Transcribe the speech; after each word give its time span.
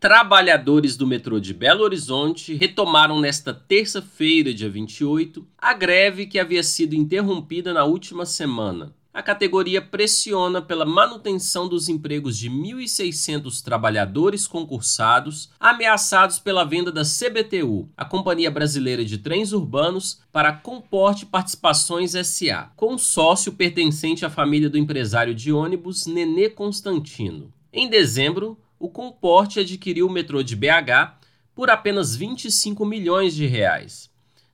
Trabalhadores 0.00 0.96
do 0.96 1.08
metrô 1.08 1.40
de 1.40 1.52
Belo 1.52 1.82
Horizonte 1.82 2.54
retomaram 2.54 3.18
nesta 3.18 3.52
terça-feira, 3.52 4.54
dia 4.54 4.70
28, 4.70 5.44
a 5.58 5.74
greve 5.74 6.26
que 6.26 6.38
havia 6.38 6.62
sido 6.62 6.94
interrompida 6.94 7.74
na 7.74 7.82
última 7.82 8.24
semana. 8.24 8.94
A 9.12 9.20
categoria 9.24 9.82
pressiona 9.82 10.62
pela 10.62 10.86
manutenção 10.86 11.68
dos 11.68 11.88
empregos 11.88 12.38
de 12.38 12.48
1.600 12.48 13.60
trabalhadores 13.60 14.46
concursados 14.46 15.50
ameaçados 15.58 16.38
pela 16.38 16.62
venda 16.62 16.92
da 16.92 17.02
CBTU, 17.02 17.88
a 17.96 18.04
Companhia 18.04 18.52
Brasileira 18.52 19.04
de 19.04 19.18
Trens 19.18 19.52
Urbanos, 19.52 20.20
para 20.30 20.52
Comporte 20.52 21.26
Participações 21.26 22.12
SA, 22.12 22.70
consórcio 22.76 23.52
pertencente 23.52 24.24
à 24.24 24.30
família 24.30 24.70
do 24.70 24.78
empresário 24.78 25.34
de 25.34 25.52
ônibus 25.52 26.06
Nenê 26.06 26.48
Constantino. 26.48 27.52
Em 27.72 27.90
dezembro, 27.90 28.56
o 28.78 28.88
Comporte 28.88 29.60
adquiriu 29.60 30.06
o 30.06 30.10
metrô 30.10 30.42
de 30.42 30.54
BH 30.54 31.18
por 31.54 31.70
apenas 31.70 32.14
25 32.14 32.84
milhões 32.84 33.34
de 33.34 33.46
reais. 33.46 34.10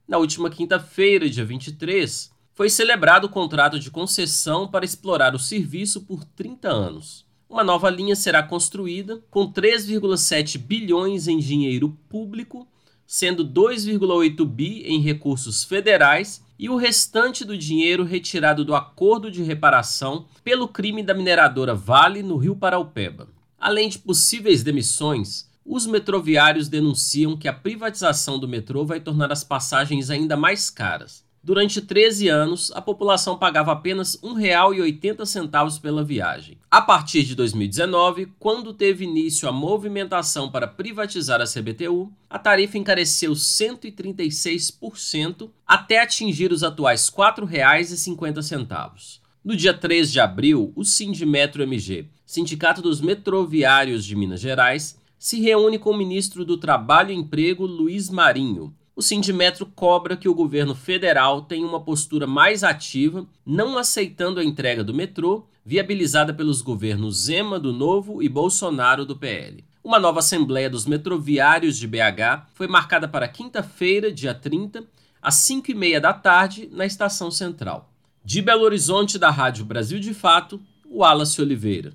Na 0.08 0.18
última 0.18 0.48
quinta-feira, 0.48 1.28
dia 1.28 1.44
23, 1.44 2.32
foi 2.54 2.70
celebrado 2.70 3.26
o 3.26 3.30
contrato 3.30 3.78
de 3.78 3.90
concessão 3.90 4.68
para 4.68 4.84
explorar 4.84 5.34
o 5.34 5.38
serviço 5.38 6.02
por 6.02 6.24
30 6.24 6.68
anos. 6.68 7.26
Uma 7.48 7.64
nova 7.64 7.90
linha 7.90 8.16
será 8.16 8.42
construída 8.42 9.22
com 9.30 9.52
3,7 9.52 10.58
bilhões 10.58 11.28
em 11.28 11.38
dinheiro 11.38 11.96
público, 12.08 12.66
sendo 13.06 13.44
2,8 13.44 14.44
bi 14.46 14.82
em 14.86 15.00
recursos 15.00 15.62
federais 15.64 16.42
e 16.58 16.68
o 16.68 16.76
restante 16.76 17.44
do 17.44 17.58
dinheiro 17.58 18.04
retirado 18.04 18.64
do 18.64 18.74
acordo 18.74 19.30
de 19.30 19.42
reparação 19.42 20.26
pelo 20.42 20.68
crime 20.68 21.02
da 21.02 21.12
mineradora 21.12 21.74
Vale 21.74 22.22
no 22.22 22.36
Rio 22.36 22.56
Paraupeba. 22.56 23.33
Além 23.64 23.88
de 23.88 23.98
possíveis 23.98 24.62
demissões, 24.62 25.48
os 25.64 25.86
metroviários 25.86 26.68
denunciam 26.68 27.34
que 27.34 27.48
a 27.48 27.52
privatização 27.54 28.38
do 28.38 28.46
metrô 28.46 28.84
vai 28.84 29.00
tornar 29.00 29.32
as 29.32 29.42
passagens 29.42 30.10
ainda 30.10 30.36
mais 30.36 30.68
caras. 30.68 31.24
Durante 31.42 31.80
13 31.80 32.28
anos, 32.28 32.70
a 32.74 32.82
população 32.82 33.38
pagava 33.38 33.72
apenas 33.72 34.18
R$ 34.22 34.34
1,80 34.34 35.80
pela 35.80 36.04
viagem. 36.04 36.58
A 36.70 36.82
partir 36.82 37.22
de 37.22 37.34
2019, 37.34 38.34
quando 38.38 38.74
teve 38.74 39.04
início 39.04 39.48
a 39.48 39.52
movimentação 39.52 40.50
para 40.50 40.68
privatizar 40.68 41.40
a 41.40 41.46
CBTU, 41.46 42.12
a 42.28 42.38
tarifa 42.38 42.76
encareceu 42.76 43.32
136% 43.32 45.48
até 45.66 46.02
atingir 46.02 46.52
os 46.52 46.62
atuais 46.62 47.08
R$ 47.08 47.14
4,50. 47.16 49.23
No 49.44 49.54
dia 49.54 49.74
3 49.74 50.10
de 50.10 50.18
abril, 50.20 50.72
o 50.74 50.82
Sindimetro 50.86 51.62
MG, 51.62 52.06
Sindicato 52.24 52.80
dos 52.80 53.02
Metroviários 53.02 54.02
de 54.02 54.16
Minas 54.16 54.40
Gerais, 54.40 54.98
se 55.18 55.38
reúne 55.38 55.78
com 55.78 55.90
o 55.90 55.96
ministro 55.96 56.46
do 56.46 56.56
Trabalho 56.56 57.10
e 57.10 57.14
Emprego, 57.14 57.66
Luiz 57.66 58.08
Marinho. 58.08 58.74
O 58.96 59.02
Sindimetro 59.02 59.66
cobra 59.66 60.16
que 60.16 60.30
o 60.30 60.34
governo 60.34 60.74
federal 60.74 61.42
tenha 61.42 61.66
uma 61.66 61.78
postura 61.78 62.26
mais 62.26 62.64
ativa, 62.64 63.26
não 63.44 63.76
aceitando 63.76 64.40
a 64.40 64.44
entrega 64.44 64.82
do 64.82 64.94
metrô, 64.94 65.44
viabilizada 65.62 66.32
pelos 66.32 66.62
governos 66.62 67.24
Zema 67.24 67.60
do 67.60 67.70
Novo 67.70 68.22
e 68.22 68.30
Bolsonaro 68.30 69.04
do 69.04 69.14
PL. 69.14 69.62
Uma 69.84 69.98
nova 69.98 70.20
Assembleia 70.20 70.70
dos 70.70 70.86
Metroviários 70.86 71.76
de 71.76 71.86
BH 71.86 72.48
foi 72.54 72.66
marcada 72.66 73.06
para 73.06 73.28
quinta-feira, 73.28 74.10
dia 74.10 74.32
30, 74.32 74.84
às 75.20 75.34
5 75.34 75.70
e 75.70 75.74
meia 75.74 76.00
da 76.00 76.14
tarde, 76.14 76.66
na 76.72 76.86
Estação 76.86 77.30
Central. 77.30 77.93
De 78.24 78.40
Belo 78.40 78.62
Horizonte, 78.62 79.18
da 79.18 79.28
Rádio 79.28 79.66
Brasil 79.66 80.00
de 80.00 80.14
Fato, 80.14 80.58
Wallace 80.90 81.42
Oliveira. 81.42 81.92